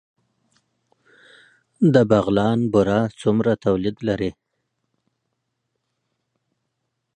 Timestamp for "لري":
4.07-4.31